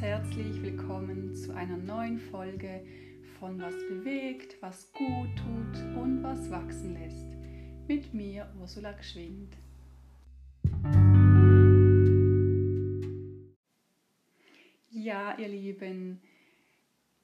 herzlich 0.00 0.60
willkommen 0.60 1.34
zu 1.34 1.54
einer 1.54 1.78
neuen 1.78 2.18
Folge 2.18 2.82
von 3.38 3.58
Was 3.60 3.74
bewegt, 3.88 4.56
was 4.60 4.92
gut 4.92 5.28
tut 5.36 5.96
und 5.96 6.22
was 6.22 6.50
wachsen 6.50 6.94
lässt. 6.94 7.26
Mit 7.88 8.12
mir 8.12 8.52
Ursula 8.60 8.92
Geschwind. 8.92 9.56
Ja, 14.90 15.38
ihr 15.38 15.48
Lieben, 15.48 16.20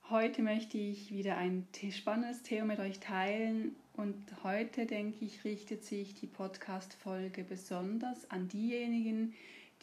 heute 0.08 0.40
möchte 0.40 0.78
ich 0.78 1.10
wieder 1.12 1.36
ein 1.36 1.66
spannendes 1.90 2.42
Thema 2.42 2.68
mit 2.68 2.78
euch 2.78 3.00
teilen 3.00 3.76
und 3.96 4.16
heute 4.44 4.86
denke 4.86 5.26
ich, 5.26 5.44
richtet 5.44 5.84
sich 5.84 6.14
die 6.14 6.26
Podcast-Folge 6.26 7.44
besonders 7.44 8.30
an 8.30 8.48
diejenigen, 8.48 9.34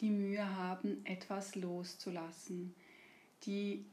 die 0.02 0.10
Mühe 0.10 0.56
haben, 0.56 1.06
etwas 1.06 1.56
loszulassen, 1.56 2.74
die 3.46 3.86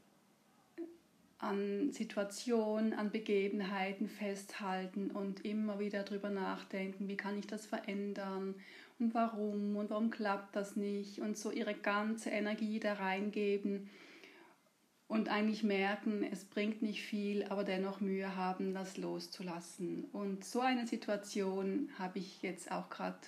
an 1.39 1.91
Situationen, 1.91 2.93
an 2.93 3.11
Begebenheiten 3.11 4.09
festhalten 4.09 5.11
und 5.11 5.45
immer 5.45 5.79
wieder 5.79 6.03
darüber 6.03 6.29
nachdenken, 6.29 7.07
wie 7.07 7.17
kann 7.17 7.37
ich 7.37 7.45
das 7.45 7.65
verändern 7.65 8.55
und 8.99 9.13
warum 9.13 9.75
und 9.75 9.89
warum 9.89 10.09
klappt 10.09 10.55
das 10.55 10.75
nicht 10.75 11.19
und 11.19 11.37
so 11.37 11.51
ihre 11.51 11.75
ganze 11.75 12.31
Energie 12.31 12.79
da 12.79 12.93
reingeben 12.93 13.89
und 15.07 15.29
eigentlich 15.29 15.63
merken, 15.63 16.23
es 16.29 16.43
bringt 16.43 16.81
nicht 16.81 17.01
viel, 17.01 17.45
aber 17.45 17.63
dennoch 17.63 18.01
Mühe 18.01 18.35
haben, 18.35 18.73
das 18.73 18.97
loszulassen. 18.97 20.05
Und 20.11 20.43
so 20.43 20.59
eine 20.59 20.85
Situation 20.85 21.89
habe 21.97 22.19
ich 22.19 22.41
jetzt 22.41 22.71
auch 22.71 22.89
gerade, 22.89 23.19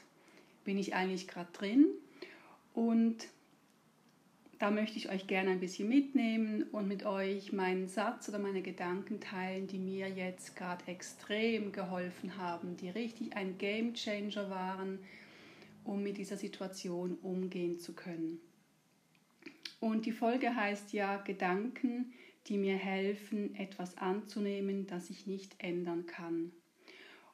bin 0.65 0.77
ich 0.77 0.93
eigentlich 0.93 1.27
gerade 1.27 1.51
drin 1.53 1.85
und 2.73 3.27
da 4.59 4.71
möchte 4.71 4.97
ich 4.97 5.09
euch 5.09 5.25
gerne 5.25 5.51
ein 5.51 5.61
bisschen 5.61 5.87
mitnehmen 5.87 6.63
und 6.63 6.87
mit 6.87 7.05
euch 7.05 7.53
meinen 7.53 7.87
Satz 7.87 8.27
oder 8.27 8.39
meine 8.39 8.61
Gedanken 8.61 9.21
teilen, 9.21 9.67
die 9.67 9.79
mir 9.79 10.09
jetzt 10.09 10.57
gerade 10.57 10.85
extrem 10.87 11.71
geholfen 11.71 12.35
haben, 12.37 12.75
die 12.75 12.89
richtig 12.89 13.37
ein 13.37 13.57
Game 13.57 13.93
Changer 13.93 14.49
waren, 14.49 14.99
um 15.85 16.03
mit 16.03 16.17
dieser 16.17 16.35
Situation 16.35 17.17
umgehen 17.21 17.79
zu 17.79 17.93
können. 17.93 18.41
Und 19.79 20.05
die 20.05 20.11
Folge 20.11 20.53
heißt 20.53 20.91
ja 20.91 21.17
Gedanken, 21.17 22.11
die 22.47 22.57
mir 22.57 22.75
helfen, 22.75 23.55
etwas 23.55 23.97
anzunehmen, 23.97 24.87
das 24.87 25.09
ich 25.09 25.25
nicht 25.25 25.55
ändern 25.59 26.05
kann. 26.05 26.51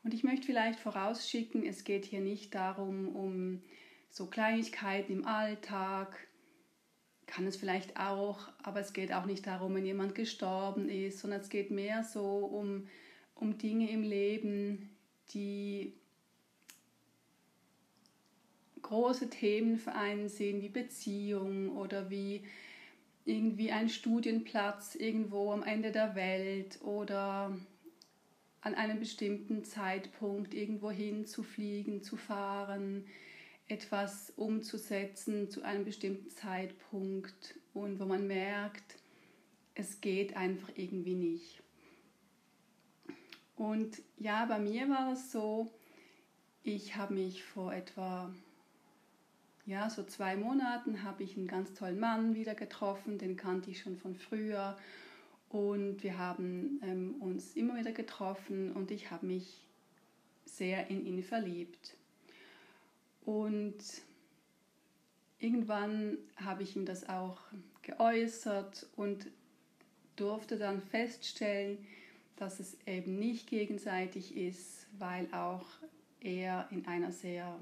Und 0.04 0.14
ich 0.14 0.24
möchte 0.24 0.46
vielleicht 0.46 0.80
vorausschicken, 0.80 1.66
es 1.66 1.84
geht 1.84 2.06
hier 2.06 2.22
nicht 2.22 2.54
darum, 2.54 3.16
um 3.16 3.64
so 4.12 4.28
Kleinigkeiten 4.28 5.12
im 5.12 5.26
Alltag, 5.26 6.28
kann 7.28 7.48
es 7.48 7.58
vielleicht 7.58 7.98
auch, 7.98 8.40
aber 8.64 8.80
es 8.80 8.94
geht 8.94 9.12
auch 9.12 9.26
nicht 9.26 9.48
darum, 9.48 9.76
wenn 9.76 9.86
jemand 9.86 10.16
gestorben 10.16 10.90
ist, 10.90 11.20
sondern 11.20 11.42
es 11.42 11.50
geht 11.50 11.72
mehr 11.72 12.04
so 12.04 12.24
um, 12.24 12.88
um 13.36 13.58
Dinge 13.58 13.90
im 13.90 14.04
Leben, 14.04 14.90
die 15.34 15.94
große 18.82 19.30
Themen 19.30 19.78
für 19.78 19.94
einen 19.94 20.30
sind, 20.30 20.62
wie 20.62 20.70
Beziehung 20.70 21.76
oder 21.76 22.10
wie 22.10 22.44
irgendwie 23.26 23.72
ein 23.72 23.90
Studienplatz 23.90 24.94
irgendwo 24.94 25.52
am 25.52 25.64
Ende 25.64 25.92
der 25.92 26.14
Welt 26.14 26.80
oder 26.84 27.58
an 28.62 28.76
einem 28.76 29.00
bestimmten 29.00 29.64
Zeitpunkt 29.64 30.54
irgendwo 30.54 30.92
hin 30.92 31.26
zu 31.26 31.42
fliegen, 31.42 32.04
zu 32.04 32.18
fahren, 32.18 33.06
etwas 33.68 34.32
umzusetzen 34.36 35.50
zu 35.50 35.64
einem 35.64 35.86
bestimmten 35.86 36.30
Zeitpunkt 36.30 37.56
und 37.74 38.00
wo 38.00 38.06
man 38.06 38.28
merkt, 38.28 38.98
es 39.74 40.02
geht 40.02 40.38
einfach 40.38 40.70
irgendwie 40.76 41.16
nicht. 41.16 41.62
Und 43.56 44.02
ja, 44.18 44.46
bei 44.46 44.60
mir 44.60 44.90
war 44.90 45.14
es 45.14 45.32
so, 45.32 45.72
ich 46.64 46.96
habe 46.96 47.14
mich 47.14 47.44
vor 47.44 47.74
etwa 47.74 48.34
ja, 49.66 49.90
so 49.90 50.04
zwei 50.04 50.36
Monaten 50.36 51.04
habe 51.04 51.24
ich 51.24 51.38
einen 51.38 51.48
ganz 51.48 51.74
tollen 51.74 52.00
Mann 52.00 52.36
wieder 52.36 52.54
getroffen, 52.54 53.18
den 53.18 53.36
kannte 53.36 53.72
ich 53.72 53.82
schon 53.82 53.98
von 53.98 54.16
früher 54.16 54.78
und 55.50 56.04
wir 56.04 56.18
haben 56.18 56.80
ähm, 56.84 57.16
uns 57.20 57.56
immer 57.56 57.76
wieder 57.76 57.92
getroffen 57.92 58.72
und 58.74 58.92
ich 58.92 59.10
habe 59.10 59.26
mich 59.26 59.62
sehr 60.46 60.90
in 60.90 61.06
ihn 61.06 61.24
verliebt. 61.24 61.96
Und 63.26 63.76
irgendwann 65.40 66.18
habe 66.38 66.64
ich 66.64 66.76
ihm 66.76 66.86
das 66.86 67.10
auch 67.10 67.40
geäußert 67.82 68.88
und 68.96 69.28
durfte 70.16 70.58
dann 70.58 70.82
feststellen, 70.82 71.86
dass 72.36 72.60
es 72.60 72.78
eben 72.86 73.18
nicht 73.18 73.48
gegenseitig 73.48 74.36
ist, 74.36 74.88
weil 74.98 75.28
auch 75.34 75.66
er 76.20 76.68
in 76.72 76.86
einer 76.88 77.12
sehr 77.12 77.58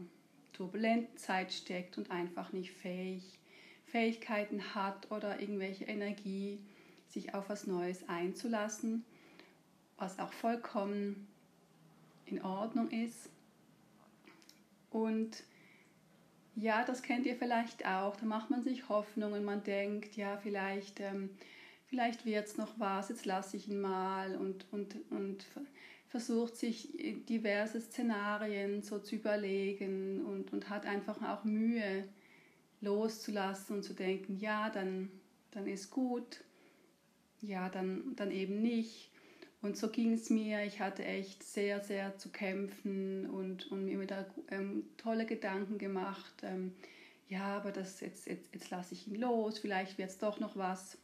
turbulenten 0.53 1.18
Zeit 1.18 1.51
steckt 1.51 1.97
und 1.97 2.12
einfach 2.12 2.53
nicht 2.53 2.72
fähig, 2.72 3.40
Fähigkeiten 3.85 4.75
hat 4.75 5.12
oder 5.12 5.40
irgendwelche 5.40 5.85
Energie, 5.85 6.59
sich 7.07 7.34
auf 7.34 7.50
was 7.50 7.68
Neues 7.68 8.07
einzulassen, 8.09 9.06
was 9.97 10.19
auch 10.19 10.34
vollkommen 10.34 11.28
in 12.25 12.41
Ordnung 12.41 12.90
ist. 12.90 13.30
Und 14.90 15.44
ja, 16.55 16.83
das 16.83 17.01
kennt 17.01 17.25
ihr 17.25 17.35
vielleicht 17.35 17.85
auch. 17.85 18.15
Da 18.15 18.25
macht 18.25 18.49
man 18.49 18.63
sich 18.63 18.89
Hoffnung 18.89 19.33
und 19.33 19.43
man 19.43 19.63
denkt, 19.63 20.15
ja, 20.15 20.37
vielleicht, 20.37 20.99
ähm, 20.99 21.29
vielleicht 21.87 22.25
wird 22.25 22.47
es 22.47 22.57
noch 22.57 22.79
was, 22.79 23.09
jetzt 23.09 23.25
lasse 23.25 23.57
ich 23.57 23.67
ihn 23.67 23.81
mal 23.81 24.35
und, 24.35 24.65
und, 24.71 24.95
und 25.09 25.45
versucht 26.09 26.55
sich 26.55 26.89
diverse 27.27 27.81
Szenarien 27.81 28.83
so 28.83 28.99
zu 28.99 29.15
überlegen 29.15 30.23
und, 30.25 30.53
und 30.53 30.69
hat 30.69 30.85
einfach 30.85 31.21
auch 31.23 31.43
Mühe 31.43 32.07
loszulassen 32.81 33.77
und 33.77 33.83
zu 33.83 33.93
denken, 33.93 34.37
ja, 34.37 34.69
dann, 34.69 35.09
dann 35.51 35.65
ist 35.65 35.89
gut, 35.89 36.43
ja, 37.41 37.69
dann, 37.69 38.15
dann 38.15 38.29
eben 38.29 38.61
nicht. 38.61 39.09
Und 39.63 39.78
so 39.78 39.88
ging 39.88 40.12
es 40.12 40.29
mir. 40.29 40.66
Ich 40.66 40.81
hatte 40.81 41.06
echt 41.06 41.41
sehr, 41.41 41.79
sehr 41.79 42.18
zu 42.18 42.29
kämpfen 42.29 43.29
und, 43.29 43.72
und 43.72 43.85
mir 43.85 43.97
wieder 44.01 44.25
ähm, 44.51 44.84
tolle 44.97 45.25
Gedanken 45.25 45.78
gemacht. 45.78 46.34
Ähm, 46.44 46.74
ja, 47.29 47.56
aber 47.56 47.72
das, 47.72 48.01
jetzt, 48.01 48.28
jetzt, 48.28 48.53
jetzt 48.53 48.69
lasse 48.72 48.94
ich 48.94 49.07
ihn 49.07 49.16
los, 49.16 49.59
vielleicht 49.59 49.97
wird 49.97 50.09
es 50.09 50.18
doch 50.18 50.41
noch 50.41 50.57
was. 50.57 50.97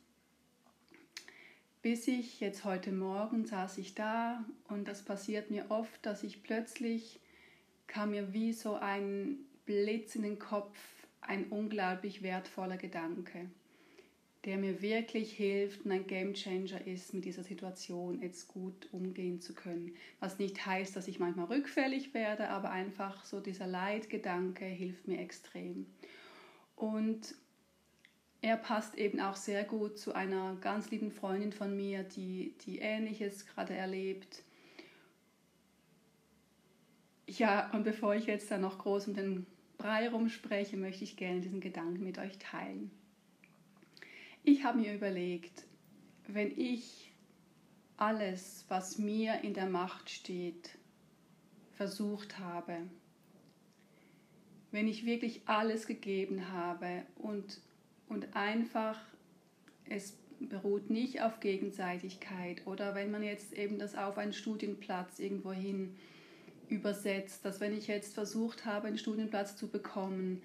Bis 1.82 2.06
ich 2.10 2.42
jetzt 2.42 2.66
heute 2.66 2.92
Morgen 2.92 3.46
saß 3.46 3.78
ich 3.78 3.96
da 3.96 4.44
und 4.68 4.90
das 4.90 5.04
passiert 5.04 5.50
mir 5.50 5.72
oft, 5.72 6.06
dass 6.06 6.24
ich 6.24 6.44
plötzlich 6.44 7.22
kam 7.88 8.12
mir 8.12 8.34
wie 8.34 8.52
so 8.52 8.76
ein 8.76 9.38
Blitz 9.66 10.16
in 10.16 10.24
den 10.24 10.38
Kopf, 10.38 10.78
ein 11.22 11.46
unglaublich 11.46 12.24
wertvoller 12.24 12.76
Gedanke 12.76 13.50
der 14.46 14.58
mir 14.58 14.82
wirklich 14.82 15.34
hilft 15.34 15.86
und 15.86 15.92
ein 15.92 16.08
Game 16.08 16.34
Changer 16.34 16.86
ist, 16.88 17.14
mit 17.14 17.26
dieser 17.26 17.44
Situation 17.44 18.22
jetzt 18.22 18.48
gut 18.48 18.88
umgehen 18.92 19.42
zu 19.42 19.54
können. 19.54 19.94
Was 20.20 20.40
nicht 20.40 20.66
heißt, 20.66 20.96
dass 20.96 21.10
ich 21.10 21.20
manchmal 21.20 21.48
rückfällig 21.48 22.14
werde, 22.14 22.50
aber 22.50 22.72
einfach 22.72 23.26
so 23.26 23.42
dieser 23.42 23.68
Leitgedanke 23.68 24.66
hilft 24.66 25.08
mir 25.08 25.20
extrem. 25.20 25.86
Und 26.78 27.36
er 28.42 28.56
passt 28.56 28.98
eben 28.98 29.20
auch 29.20 29.36
sehr 29.36 29.66
gut 29.66 30.00
zu 30.00 30.14
einer 30.14 30.56
ganz 30.62 30.90
lieben 30.90 31.12
Freundin 31.12 31.52
von 31.52 31.76
mir, 31.76 32.04
die, 32.04 32.54
die 32.66 32.80
Ähnliches 32.80 33.46
gerade 33.46 33.74
erlebt. 33.74 34.44
Ja, 37.28 37.70
und 37.74 37.84
bevor 37.84 38.16
ich 38.16 38.26
jetzt 38.28 38.50
da 38.50 38.58
noch 38.58 38.80
groß 38.80 39.10
um 39.10 39.14
den 39.14 39.46
Brei 39.78 40.08
rumspreche, 40.08 40.78
möchte 40.78 41.04
ich 41.04 41.18
gerne 41.18 41.42
diesen 41.42 41.60
Gedanken 41.60 42.04
mit 42.06 42.18
euch 42.18 42.38
teilen. 42.38 42.92
Ich 44.44 44.64
habe 44.64 44.80
mir 44.80 44.94
überlegt, 44.94 45.66
wenn 46.28 46.58
ich 46.58 47.12
alles, 47.98 48.66
was 48.70 48.98
mir 48.98 49.44
in 49.44 49.54
der 49.54 49.68
Macht 49.68 50.10
steht, 50.10 50.78
versucht 51.74 52.40
habe, 52.40 52.78
wenn 54.72 54.88
ich 54.88 55.06
wirklich 55.06 55.42
alles 55.46 55.88
gegeben 55.88 56.52
habe 56.52 57.04
und, 57.16 57.62
und 58.08 58.36
einfach 58.36 59.00
es 59.86 60.18
beruht 60.40 60.90
nicht 60.90 61.22
auf 61.22 61.40
Gegenseitigkeit 61.40 62.66
oder 62.66 62.96
wenn 62.96 63.12
man 63.12 63.24
jetzt 63.24 63.54
eben 63.54 63.80
das 63.80 63.96
auf 63.96 64.18
einen 64.18 64.34
Studienplatz 64.34 65.20
irgendwohin 65.20 65.96
übersetzt, 66.70 67.44
dass 67.44 67.60
wenn 67.60 67.76
ich 67.76 67.88
jetzt 67.88 68.14
versucht 68.14 68.66
habe, 68.66 68.88
einen 68.88 68.98
Studienplatz 68.98 69.58
zu 69.58 69.68
bekommen, 69.68 70.42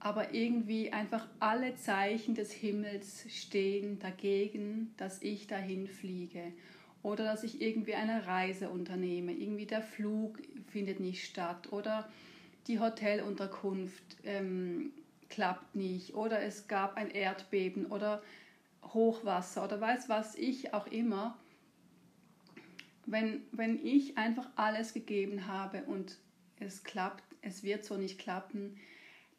aber 0.00 0.32
irgendwie 0.32 0.92
einfach 0.92 1.26
alle 1.40 1.74
Zeichen 1.76 2.34
des 2.34 2.52
Himmels 2.52 3.24
stehen 3.28 3.98
dagegen, 3.98 4.94
dass 4.96 5.22
ich 5.22 5.46
dahin 5.46 5.88
fliege. 5.88 6.52
Oder 7.02 7.24
dass 7.24 7.44
ich 7.44 7.60
irgendwie 7.60 7.94
eine 7.94 8.26
Reise 8.26 8.70
unternehme. 8.70 9.32
Irgendwie 9.32 9.66
der 9.66 9.82
Flug 9.82 10.40
findet 10.66 11.00
nicht 11.00 11.24
statt. 11.24 11.72
Oder 11.72 12.08
die 12.66 12.80
Hotelunterkunft 12.80 14.04
ähm, 14.24 14.92
klappt 15.28 15.74
nicht. 15.74 16.14
Oder 16.14 16.42
es 16.42 16.68
gab 16.68 16.96
ein 16.96 17.10
Erdbeben 17.10 17.86
oder 17.86 18.22
Hochwasser 18.82 19.64
oder 19.64 19.80
weiß 19.80 20.08
was 20.08 20.34
ich 20.34 20.72
auch 20.74 20.86
immer, 20.86 21.36
wenn, 23.06 23.42
wenn 23.52 23.84
ich 23.84 24.18
einfach 24.18 24.48
alles 24.56 24.94
gegeben 24.94 25.46
habe 25.46 25.82
und 25.84 26.18
es 26.60 26.84
klappt, 26.84 27.24
es 27.42 27.62
wird 27.62 27.84
so 27.84 27.96
nicht 27.96 28.18
klappen, 28.18 28.76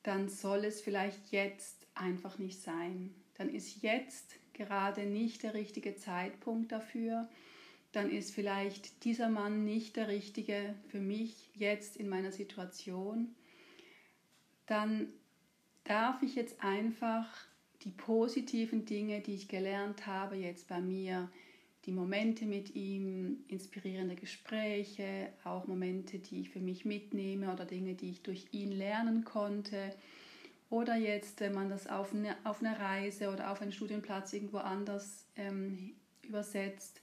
dann 0.04 0.30
soll 0.30 0.66
es 0.66 0.81
vielleicht 0.81 1.31
jetzt 1.31 1.86
einfach 1.96 2.38
nicht 2.38 2.62
sein. 2.62 3.13
Dann 3.36 3.50
ist 3.50 3.81
jetzt 3.81 4.36
gerade 4.54 5.06
nicht 5.06 5.44
der 5.44 5.54
richtige 5.54 5.96
Zeitpunkt 5.96 6.72
dafür. 6.72 7.30
Dann 7.92 8.12
ist 8.12 8.34
vielleicht 8.34 9.04
dieser 9.04 9.30
Mann 9.30 9.66
nicht 9.66 9.96
der 9.96 10.07
richtige 10.07 10.75
für 10.90 11.00
mich 11.00 11.50
jetzt 11.56 11.98
in 11.98 12.07
meiner 12.07 12.31
Situation. 12.31 13.36
Dann 14.68 15.07
darf 15.86 16.22
ich 16.22 16.36
jetzt 16.36 16.63
einfach 16.63 17.28
die 17.84 17.92
positiven 17.92 18.86
Dinge, 18.86 19.22
die 19.22 19.36
ich 19.36 19.48
gelernt 19.48 20.06
habe, 20.06 20.36
jetzt 20.36 20.68
bei 20.68 20.81
mir, 20.81 21.31
die 21.85 21.91
Momente 21.91 22.45
mit 22.45 22.75
ihm, 22.75 23.43
inspirierende 23.47 24.15
Gespräche, 24.15 25.29
auch 25.43 25.67
Momente, 25.67 26.19
die 26.19 26.41
ich 26.41 26.49
für 26.49 26.59
mich 26.59 26.85
mitnehme 26.85 27.51
oder 27.53 27.65
Dinge, 27.65 27.95
die 27.95 28.09
ich 28.11 28.21
durch 28.21 28.47
ihn 28.51 28.71
lernen 28.71 29.23
konnte. 29.23 29.95
Oder 30.69 30.95
jetzt, 30.95 31.39
wenn 31.39 31.53
man 31.53 31.69
das 31.69 31.87
auf 31.87 32.13
eine, 32.13 32.35
auf 32.43 32.59
eine 32.59 32.77
Reise 32.77 33.29
oder 33.29 33.51
auf 33.51 33.61
einen 33.61 33.71
Studienplatz 33.71 34.33
irgendwo 34.33 34.57
anders 34.57 35.25
ähm, 35.35 35.95
übersetzt, 36.21 37.01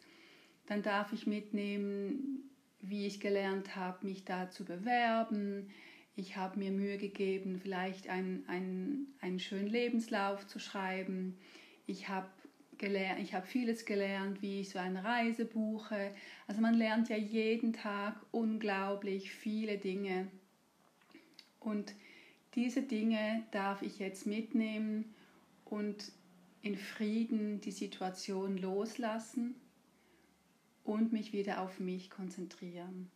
dann 0.67 0.83
darf 0.83 1.13
ich 1.13 1.27
mitnehmen, 1.27 2.51
wie 2.81 3.07
ich 3.07 3.19
gelernt 3.19 3.75
habe, 3.75 4.07
mich 4.07 4.25
da 4.25 4.51
zu 4.51 4.65
bewerben, 4.65 5.69
ich 6.19 6.37
habe 6.37 6.59
mir 6.59 6.71
Mühe 6.71 6.97
gegeben, 6.97 7.61
vielleicht 7.63 8.09
einen, 8.09 8.49
einen, 8.49 9.15
einen 9.21 9.39
schönen 9.39 9.67
Lebenslauf 9.67 10.47
zu 10.47 10.59
schreiben. 10.59 11.37
Ich 11.87 12.09
habe 12.09 12.29
gelernt, 12.79 13.21
ich 13.21 13.35
habe 13.35 13.47
vieles 13.47 13.85
gelernt, 13.85 14.43
wie 14.43 14.61
ich 14.61 14.71
so 14.71 14.79
eine 14.79 15.05
Reise 15.05 15.45
buche. 15.45 16.13
Also 16.47 16.61
man 16.61 16.75
lernt 16.75 17.09
ja 17.09 17.17
jeden 17.17 17.73
Tag 17.73 18.15
unglaublich 18.33 19.31
viele 19.31 19.79
Dinge. 19.79 20.29
Und 21.61 21.95
diese 22.55 22.83
Dinge 22.83 23.45
darf 23.51 23.83
ich 23.83 23.99
jetzt 23.99 24.27
mitnehmen 24.27 25.15
und 25.65 26.13
in 26.63 26.77
Frieden 26.77 27.61
die 27.61 27.73
Situation 27.73 28.57
loslassen 28.57 29.55
und 30.85 31.13
mich 31.13 31.33
wieder 31.33 31.61
auf 31.61 31.81
mich 31.81 32.11
konzentrieren. 32.11 33.11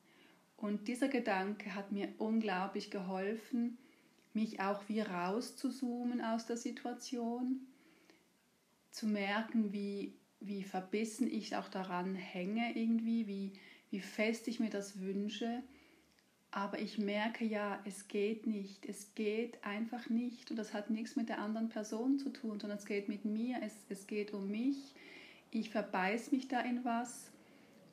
Und 0.57 0.89
dieser 0.89 1.09
Gedanke 1.09 1.75
hat 1.75 1.91
mir 1.91 2.09
unglaublich 2.19 2.91
geholfen, 2.91 3.79
mich 4.35 4.61
auch 4.61 4.83
wie 4.89 5.01
rauszuzoomen 5.01 6.21
aus 6.21 6.47
der 6.47 6.57
Situation, 6.57 7.67
zu 8.91 9.07
merken, 9.07 9.73
wie, 9.73 10.15
wie 10.41 10.63
verbissen 10.63 11.31
ich 11.31 11.57
auch 11.57 11.69
daran 11.69 12.15
hänge 12.15 12.77
irgendwie, 12.77 13.27
wie, 13.27 13.53
wie 13.91 14.01
fest 14.01 14.49
ich 14.49 14.61
mir 14.61 14.71
das 14.71 15.01
wünsche. 15.01 15.63
Aber 16.53 16.81
ich 16.81 16.99
merke 16.99 17.45
ja, 17.45 17.81
es 17.85 18.09
geht 18.09 18.47
nicht, 18.47 18.85
es 18.87 19.15
geht 19.15 19.63
einfach 19.65 20.09
nicht 20.09 20.51
und 20.51 20.57
das 20.57 20.75
hat 20.75 20.91
nichts 20.91 21.15
mit 21.15 21.29
der 21.29 21.39
anderen 21.39 21.69
Person 21.69 22.19
zu 22.19 22.31
tun, 22.31 22.59
sondern 22.59 22.79
es 22.79 22.87
geht 22.87 23.09
mit 23.09 23.25
mir, 23.25 23.59
es, 23.63 23.73
es 23.89 24.07
geht 24.09 24.33
um 24.33 24.51
mich. 24.51 24.95
Ich 25.53 25.71
verbeiß 25.71 26.33
mich 26.33 26.49
da 26.49 26.61
in 26.61 26.85
was 26.85 27.31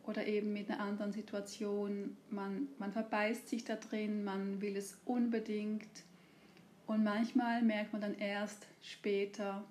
oder 0.07 0.25
eben 0.25 0.53
mit 0.53 0.71
einer 0.71 0.79
anderen 0.79 1.11
Situation. 1.11 2.17
Man, 2.31 2.67
man 2.79 2.91
verbeißt 2.91 3.47
sich 3.47 3.63
da 3.63 3.75
drin, 3.75 4.23
man 4.23 4.61
will 4.61 4.75
es 4.75 4.97
unbedingt. 5.05 5.89
Und 6.88 7.03
manchmal 7.03 7.61
merkt 7.61 7.91
man 7.91 8.01
dann 8.01 8.17
erst 8.17 8.65
später, 8.81 9.65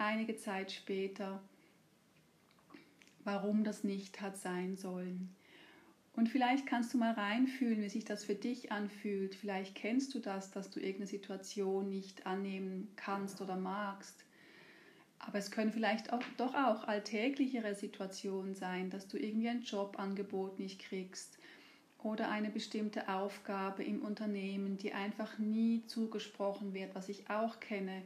einige 0.00 0.36
Zeit 0.36 0.72
später, 0.72 1.40
warum 3.24 3.64
das 3.64 3.84
nicht 3.84 4.20
hat 4.20 4.38
sein 4.38 4.76
sollen. 4.76 5.34
Und 6.14 6.28
vielleicht 6.28 6.66
kannst 6.66 6.92
du 6.92 6.98
mal 6.98 7.12
reinfühlen, 7.12 7.82
wie 7.82 7.88
sich 7.88 8.04
das 8.04 8.24
für 8.24 8.34
dich 8.34 8.72
anfühlt. 8.72 9.34
Vielleicht 9.34 9.74
kennst 9.74 10.14
du 10.14 10.18
das, 10.18 10.50
dass 10.50 10.70
du 10.70 10.80
irgendeine 10.80 11.06
Situation 11.06 11.88
nicht 11.88 12.26
annehmen 12.26 12.88
kannst 12.96 13.40
oder 13.40 13.56
magst. 13.56 14.24
Aber 15.20 15.38
es 15.38 15.50
können 15.50 15.72
vielleicht 15.72 16.12
auch, 16.12 16.22
doch 16.36 16.54
auch 16.54 16.84
alltäglichere 16.84 17.74
Situationen 17.74 18.54
sein, 18.54 18.90
dass 18.90 19.06
du 19.06 19.18
irgendwie 19.18 19.50
ein 19.50 19.62
Jobangebot 19.62 20.58
nicht 20.58 20.80
kriegst 20.80 21.38
oder 22.02 22.30
eine 22.30 22.50
bestimmte 22.50 23.08
Aufgabe 23.08 23.84
im 23.84 24.02
Unternehmen, 24.02 24.78
die 24.78 24.92
einfach 24.92 25.38
nie 25.38 25.84
zugesprochen 25.86 26.72
wird, 26.72 26.94
was 26.94 27.08
ich 27.10 27.28
auch 27.28 27.60
kenne. 27.60 28.02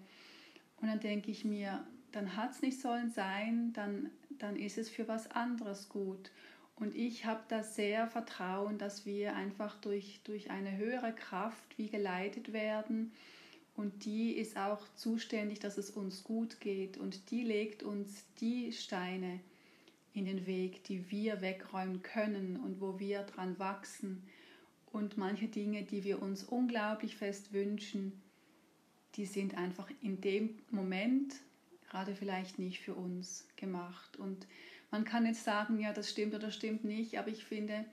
Und 0.85 0.91
dann 0.91 1.01
denke 1.01 1.31
ich 1.31 1.47
mir, 1.47 1.83
dann 2.13 2.37
hat 2.37 2.51
es 2.51 2.61
nicht 2.61 2.79
sollen 2.79 3.11
sein, 3.11 3.73
dann, 3.73 4.11
dann 4.39 4.55
ist 4.55 4.77
es 4.77 4.91
für 4.91 5.09
was 5.09 5.31
anderes 5.31 5.89
gut. 5.89 6.31
Und 6.77 6.95
ich 6.95 7.25
habe 7.25 7.41
da 7.49 7.63
sehr 7.63 8.07
Vertrauen, 8.07 8.77
dass 8.77 9.07
wir 9.07 9.35
einfach 9.35 9.81
durch, 9.81 10.21
durch 10.25 10.51
eine 10.51 10.77
höhere 10.77 11.15
Kraft 11.15 11.79
wie 11.79 11.89
geleitet 11.89 12.53
werden 12.53 13.13
und 13.77 14.05
die 14.05 14.33
ist 14.33 14.59
auch 14.59 14.83
zuständig, 14.95 15.59
dass 15.61 15.79
es 15.79 15.89
uns 15.89 16.23
gut 16.23 16.61
geht 16.61 16.99
und 16.99 17.31
die 17.31 17.45
legt 17.45 17.83
uns 17.83 18.27
die 18.43 18.71
Steine 18.75 19.41
in 20.13 20.27
den 20.27 20.47
Weg, 20.47 20.85
die 20.85 21.11
wir 21.11 21.41
wegräumen 21.41 22.03
können 22.03 22.61
und 22.63 22.83
wo 22.83 22.99
wir 22.99 23.23
dran 23.23 23.59
wachsen. 23.59 24.23
Und 24.93 25.17
manche 25.17 25.49
Dinge, 25.49 25.83
die 25.85 26.05
wir 26.05 26.21
uns 26.21 26.45
unglaublich 26.45 27.17
fest 27.17 27.55
wünschen, 27.55 28.21
die 29.17 29.27
sind 29.27 29.57
einfach 29.57 29.89
in 30.03 30.21
dem 30.21 30.59
Moment 30.71 31.35
gerade 31.89 32.15
vielleicht 32.17 32.59
nicht 32.59 32.81
für 32.81 32.95
uns 32.95 33.47
gemacht. 33.57 34.17
Und 34.17 34.47
man 34.91 35.05
kann 35.05 35.27
jetzt 35.27 35.45
sagen, 35.45 35.79
ja, 35.79 35.93
das 35.93 36.11
stimmt 36.11 36.35
oder 36.35 36.51
stimmt 36.51 36.85
nicht, 36.85 37.19
aber 37.19 37.29
ich 37.29 37.45
finde, 37.45 37.85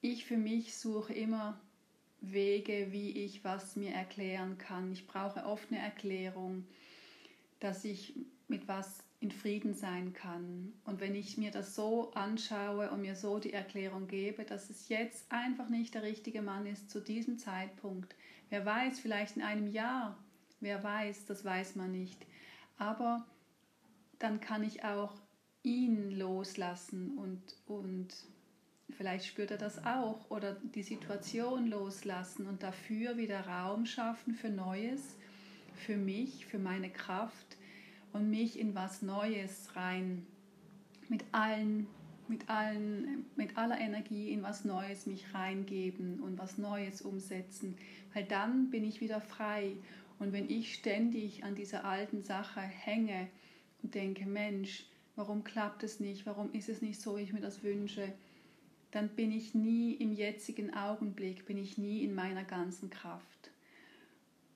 ich 0.00 0.24
für 0.24 0.38
mich 0.38 0.74
suche 0.74 1.12
immer 1.12 1.60
Wege, 2.22 2.88
wie 2.90 3.10
ich 3.10 3.44
was 3.44 3.76
mir 3.76 3.92
erklären 3.92 4.56
kann. 4.56 4.92
Ich 4.92 5.06
brauche 5.06 5.44
oft 5.44 5.70
eine 5.70 5.80
Erklärung, 5.80 6.64
dass 7.60 7.84
ich 7.84 8.14
mit 8.48 8.66
was 8.68 9.02
in 9.20 9.30
Frieden 9.30 9.74
sein 9.74 10.12
kann. 10.12 10.72
Und 10.84 11.00
wenn 11.00 11.14
ich 11.14 11.36
mir 11.36 11.50
das 11.50 11.74
so 11.74 12.12
anschaue 12.12 12.90
und 12.90 13.02
mir 13.02 13.14
so 13.14 13.38
die 13.38 13.52
Erklärung 13.52 14.08
gebe, 14.08 14.44
dass 14.44 14.70
es 14.70 14.88
jetzt 14.88 15.30
einfach 15.30 15.68
nicht 15.68 15.94
der 15.94 16.02
richtige 16.02 16.42
Mann 16.42 16.66
ist 16.66 16.90
zu 16.90 17.00
diesem 17.00 17.38
Zeitpunkt. 17.38 18.14
Wer 18.52 18.66
weiß, 18.66 19.00
vielleicht 19.00 19.36
in 19.36 19.42
einem 19.42 19.66
Jahr, 19.66 20.14
wer 20.60 20.84
weiß, 20.84 21.24
das 21.24 21.42
weiß 21.42 21.74
man 21.76 21.90
nicht. 21.90 22.26
Aber 22.76 23.24
dann 24.18 24.40
kann 24.40 24.62
ich 24.62 24.84
auch 24.84 25.14
ihn 25.62 26.10
loslassen 26.10 27.16
und, 27.16 27.40
und 27.66 28.14
Vielleicht 28.96 29.26
spürt 29.26 29.50
er 29.50 29.58
das 29.58 29.84
auch 29.86 30.30
oder 30.30 30.56
die 30.74 30.82
Situation 30.82 31.68
loslassen 31.68 32.46
und 32.46 32.62
dafür 32.62 33.16
wieder 33.16 33.46
Raum 33.46 33.86
schaffen 33.86 34.34
für 34.34 34.50
Neues, 34.50 35.16
für 35.74 35.96
mich, 35.96 36.46
für 36.46 36.58
meine 36.58 36.90
Kraft 36.90 37.56
und 38.12 38.28
mich 38.28 38.58
in 38.58 38.74
was 38.74 39.02
Neues 39.02 39.74
rein 39.74 40.26
mit 41.08 41.24
allen 41.32 41.86
mit 42.28 42.48
allen 42.48 43.26
mit 43.36 43.56
aller 43.56 43.78
Energie 43.78 44.30
in 44.30 44.42
was 44.42 44.64
Neues 44.64 45.06
mich 45.06 45.34
reingeben 45.34 46.20
und 46.20 46.38
was 46.38 46.58
Neues 46.58 47.02
umsetzen, 47.02 47.76
weil 48.14 48.24
dann 48.24 48.70
bin 48.70 48.84
ich 48.84 49.00
wieder 49.00 49.20
frei 49.20 49.72
und 50.18 50.32
wenn 50.32 50.50
ich 50.50 50.74
ständig 50.74 51.44
an 51.44 51.54
dieser 51.54 51.84
alten 51.84 52.22
Sache 52.22 52.60
hänge 52.60 53.28
und 53.82 53.94
denke, 53.94 54.26
Mensch, 54.26 54.84
warum 55.16 55.44
klappt 55.44 55.82
es 55.82 56.00
nicht? 56.00 56.26
Warum 56.26 56.52
ist 56.52 56.68
es 56.68 56.82
nicht 56.82 57.00
so, 57.00 57.16
wie 57.16 57.22
ich 57.22 57.32
mir 57.32 57.40
das 57.40 57.62
wünsche? 57.62 58.12
dann 58.92 59.08
bin 59.08 59.32
ich 59.32 59.54
nie 59.54 59.94
im 59.94 60.12
jetzigen 60.12 60.74
Augenblick, 60.74 61.46
bin 61.46 61.58
ich 61.58 61.78
nie 61.78 62.04
in 62.04 62.14
meiner 62.14 62.44
ganzen 62.44 62.90
Kraft. 62.90 63.50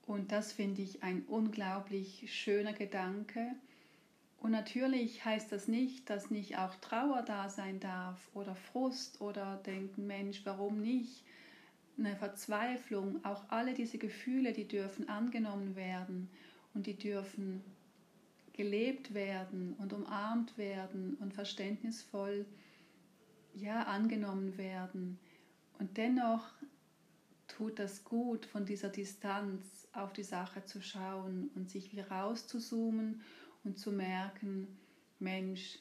Und 0.05 0.31
das 0.31 0.53
finde 0.53 0.83
ich 0.83 1.03
ein 1.03 1.23
unglaublich 1.23 2.31
schöner 2.31 2.73
Gedanke. 2.73 3.55
Und 4.39 4.51
natürlich 4.51 5.25
heißt 5.25 5.51
das 5.51 5.67
nicht, 5.67 6.09
dass 6.09 6.29
nicht 6.29 6.59
auch 6.59 6.75
Trauer 6.75 7.23
da 7.23 7.49
sein 7.49 7.79
darf 7.79 8.29
oder 8.35 8.55
Frust 8.55 9.19
oder 9.21 9.57
denken, 9.65 10.05
Mensch, 10.05 10.41
warum 10.45 10.81
nicht? 10.81 11.23
Eine 11.97 12.15
Verzweiflung, 12.15 13.23
auch 13.25 13.49
alle 13.49 13.73
diese 13.73 13.97
Gefühle, 13.97 14.53
die 14.53 14.67
dürfen 14.67 15.09
angenommen 15.09 15.75
werden 15.75 16.29
und 16.73 16.85
die 16.85 16.95
dürfen 16.95 17.63
gelebt 18.53 19.13
werden 19.13 19.73
und 19.79 19.93
umarmt 19.93 20.57
werden 20.57 21.15
und 21.19 21.33
verständnisvoll 21.33 22.45
ja, 23.53 23.83
angenommen 23.83 24.57
werden. 24.57 25.19
Und 25.79 25.97
dennoch 25.97 26.47
tut 27.47 27.79
das 27.79 28.03
gut, 28.03 28.45
von 28.45 28.65
dieser 28.65 28.89
Distanz 28.89 29.87
auf 29.93 30.13
die 30.13 30.23
Sache 30.23 30.65
zu 30.65 30.81
schauen 30.81 31.49
und 31.55 31.69
sich 31.69 31.95
wie 31.95 32.01
rauszuzoomen 32.01 33.21
und 33.63 33.79
zu 33.79 33.91
merken, 33.91 34.67
Mensch, 35.19 35.79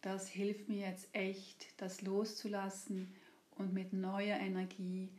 das 0.00 0.28
hilft 0.28 0.68
mir 0.68 0.88
jetzt 0.88 1.08
echt, 1.12 1.80
das 1.80 2.02
loszulassen 2.02 3.14
und 3.56 3.72
mit 3.72 3.92
neuer 3.92 4.38
Energie 4.38 5.10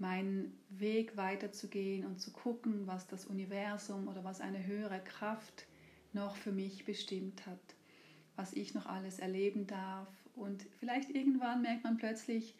meinen 0.00 0.58
Weg 0.68 1.16
weiterzugehen 1.16 2.04
und 2.04 2.20
zu 2.20 2.32
gucken, 2.32 2.86
was 2.86 3.06
das 3.06 3.26
Universum 3.26 4.08
oder 4.08 4.24
was 4.24 4.40
eine 4.40 4.66
höhere 4.66 5.00
Kraft 5.00 5.66
noch 6.12 6.36
für 6.36 6.52
mich 6.52 6.84
bestimmt 6.84 7.46
hat, 7.46 7.60
was 8.36 8.52
ich 8.52 8.74
noch 8.74 8.86
alles 8.86 9.18
erleben 9.18 9.66
darf. 9.66 10.08
Und 10.34 10.66
vielleicht 10.78 11.10
irgendwann 11.10 11.62
merkt 11.62 11.84
man 11.84 11.96
plötzlich, 11.96 12.54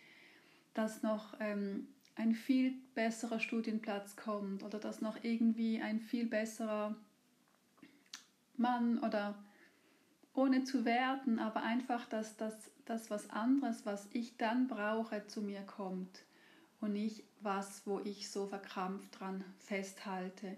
dass 0.75 1.03
noch 1.03 1.35
ähm, 1.41 1.89
ein 2.15 2.35
viel 2.35 2.75
besserer 2.95 3.41
Studienplatz 3.41 4.17
kommt 4.17 4.63
oder 4.63 4.79
dass 4.79 5.01
noch 5.01 5.23
irgendwie 5.23 5.81
ein 5.81 6.01
viel 6.01 6.27
besserer 6.27 6.95
Mann 8.57 8.99
oder 8.99 9.43
ohne 10.35 10.65
zu 10.65 10.85
werten, 10.85 11.39
aber 11.39 11.63
einfach, 11.63 12.07
dass 12.07 12.37
das, 12.37 12.55
das 12.85 13.11
was 13.11 13.29
anderes, 13.31 13.85
was 13.85 14.09
ich 14.13 14.37
dann 14.37 14.67
brauche, 14.69 15.27
zu 15.27 15.43
mir 15.43 15.61
kommt 15.63 16.25
und 16.83 16.93
nicht 16.93 17.23
was, 17.41 17.87
wo 17.87 18.01
ich 18.01 18.29
so 18.29 18.47
verkrampft 18.47 19.19
dran 19.19 19.45
festhalte 19.61 20.57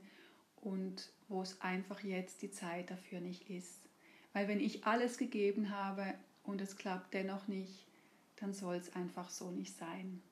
und 0.56 1.10
wo 1.28 1.42
es 1.42 1.60
einfach 1.60 2.00
jetzt 2.00 2.40
die 2.40 2.50
Zeit 2.50 2.90
dafür 2.90 3.20
nicht 3.20 3.48
ist. 3.50 3.88
Weil 4.32 4.48
wenn 4.48 4.58
ich 4.58 4.86
alles 4.86 5.18
gegeben 5.18 5.70
habe 5.70 6.14
und 6.42 6.62
es 6.62 6.76
klappt 6.76 7.12
dennoch 7.12 7.46
nicht, 7.46 7.86
dann 8.36 8.54
soll 8.54 8.76
es 8.76 8.94
einfach 8.96 9.28
so 9.28 9.50
nicht 9.50 9.76
sein. 9.76 10.22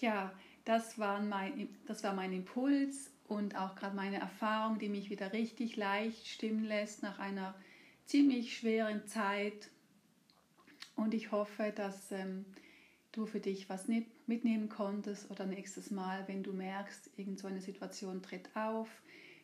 Ja, 0.00 0.32
das 0.64 0.96
war 0.96 1.20
mein, 1.20 1.68
das 1.86 2.04
war 2.04 2.14
mein 2.14 2.32
Impuls 2.32 3.10
und 3.26 3.56
auch 3.56 3.74
gerade 3.74 3.96
meine 3.96 4.20
Erfahrung, 4.20 4.78
die 4.78 4.88
mich 4.88 5.10
wieder 5.10 5.32
richtig 5.32 5.74
leicht 5.74 6.28
stimmen 6.28 6.64
lässt 6.64 7.02
nach 7.02 7.18
einer 7.18 7.54
ziemlich 8.06 8.56
schweren 8.56 9.06
Zeit. 9.08 9.70
Und 10.94 11.14
ich 11.14 11.32
hoffe, 11.32 11.72
dass 11.74 12.12
ähm, 12.12 12.44
du 13.12 13.26
für 13.26 13.40
dich 13.40 13.68
was 13.68 13.88
mitnehmen 14.26 14.68
konntest 14.68 15.30
oder 15.30 15.46
nächstes 15.46 15.90
Mal, 15.90 16.26
wenn 16.28 16.42
du 16.42 16.52
merkst, 16.52 17.10
irgend 17.16 17.38
so 17.38 17.46
eine 17.46 17.60
Situation 17.60 18.22
tritt 18.22 18.54
auf, 18.56 18.88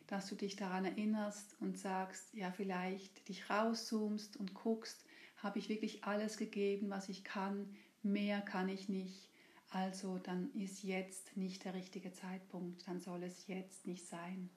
dass 0.07 0.27
du 0.27 0.35
dich 0.35 0.55
daran 0.55 0.85
erinnerst 0.85 1.55
und 1.59 1.77
sagst, 1.77 2.33
ja, 2.33 2.51
vielleicht 2.51 3.29
dich 3.29 3.49
rauszoomst 3.49 4.37
und 4.37 4.55
guckst, 4.55 5.05
habe 5.37 5.59
ich 5.59 5.69
wirklich 5.69 6.03
alles 6.03 6.37
gegeben, 6.37 6.89
was 6.89 7.09
ich 7.09 7.23
kann, 7.23 7.75
mehr 8.01 8.41
kann 8.41 8.69
ich 8.69 8.89
nicht. 8.89 9.29
Also 9.69 10.17
dann 10.17 10.51
ist 10.55 10.83
jetzt 10.83 11.37
nicht 11.37 11.63
der 11.63 11.75
richtige 11.75 12.11
Zeitpunkt, 12.11 12.87
dann 12.87 12.99
soll 12.99 13.23
es 13.23 13.45
jetzt 13.47 13.85
nicht 13.85 14.07
sein. 14.07 14.49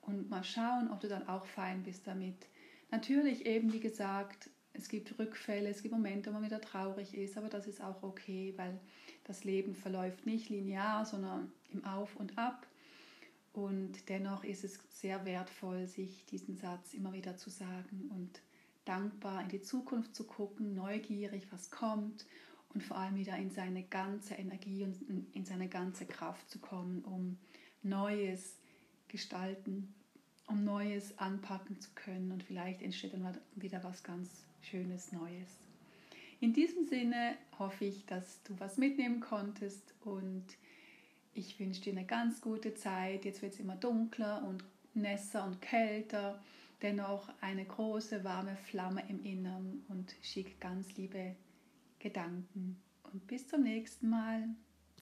Und 0.00 0.30
mal 0.30 0.44
schauen, 0.44 0.90
ob 0.90 1.00
du 1.00 1.08
dann 1.08 1.28
auch 1.28 1.44
fein 1.44 1.82
bist 1.82 2.06
damit. 2.06 2.48
Natürlich 2.90 3.44
eben, 3.44 3.72
wie 3.72 3.80
gesagt, 3.80 4.48
es 4.74 4.88
gibt 4.88 5.18
Rückfälle, 5.18 5.70
es 5.70 5.82
gibt 5.82 5.94
Momente, 5.94 6.30
wo 6.30 6.34
man 6.34 6.44
wieder 6.44 6.60
traurig 6.60 7.14
ist, 7.14 7.38
aber 7.38 7.48
das 7.48 7.66
ist 7.66 7.80
auch 7.80 8.02
okay, 8.02 8.52
weil 8.56 8.78
das 9.24 9.44
Leben 9.44 9.74
verläuft 9.74 10.26
nicht 10.26 10.50
linear, 10.50 11.06
sondern 11.06 11.50
im 11.72 11.84
Auf 11.84 12.16
und 12.16 12.36
Ab. 12.36 12.66
Und 13.52 14.08
dennoch 14.08 14.42
ist 14.42 14.64
es 14.64 14.80
sehr 14.90 15.24
wertvoll, 15.24 15.86
sich 15.86 16.26
diesen 16.26 16.56
Satz 16.56 16.92
immer 16.92 17.12
wieder 17.12 17.36
zu 17.36 17.50
sagen 17.50 18.10
und 18.10 18.40
dankbar 18.84 19.42
in 19.42 19.48
die 19.48 19.62
Zukunft 19.62 20.14
zu 20.14 20.24
gucken, 20.24 20.74
neugierig, 20.74 21.46
was 21.50 21.70
kommt 21.70 22.26
und 22.74 22.82
vor 22.82 22.98
allem 22.98 23.14
wieder 23.14 23.36
in 23.36 23.50
seine 23.50 23.84
ganze 23.84 24.34
Energie 24.34 24.82
und 24.82 24.96
in 25.32 25.44
seine 25.44 25.68
ganze 25.68 26.04
Kraft 26.04 26.50
zu 26.50 26.58
kommen, 26.58 27.02
um 27.04 27.38
Neues 27.82 28.56
gestalten, 29.06 29.94
um 30.46 30.64
Neues 30.64 31.18
anpacken 31.18 31.80
zu 31.80 31.90
können 31.94 32.32
und 32.32 32.42
vielleicht 32.42 32.82
entsteht 32.82 33.14
dann 33.14 33.36
wieder 33.56 33.82
was 33.82 34.02
ganz 34.02 34.44
Schönes 34.62 35.12
Neues. 35.12 35.58
In 36.40 36.52
diesem 36.52 36.86
Sinne 36.86 37.36
hoffe 37.58 37.84
ich, 37.84 38.06
dass 38.06 38.42
du 38.44 38.58
was 38.58 38.76
mitnehmen 38.76 39.20
konntest 39.20 39.94
und 40.04 40.44
ich 41.34 41.58
wünsche 41.58 41.82
dir 41.82 41.92
eine 41.92 42.06
ganz 42.06 42.40
gute 42.40 42.74
Zeit. 42.74 43.24
Jetzt 43.24 43.42
wird 43.42 43.54
es 43.54 43.60
immer 43.60 43.76
dunkler 43.76 44.46
und 44.46 44.64
nässer 44.94 45.44
und 45.44 45.60
kälter. 45.60 46.42
Dennoch 46.82 47.28
eine 47.40 47.64
große 47.64 48.24
warme 48.24 48.56
Flamme 48.56 49.02
im 49.08 49.24
Innern 49.24 49.84
und 49.88 50.14
schick 50.22 50.60
ganz 50.60 50.96
liebe 50.96 51.34
Gedanken. 51.98 52.80
Und 53.12 53.26
bis 53.26 53.48
zum 53.48 53.62
nächsten 53.62 54.08
Mal. 54.08 54.48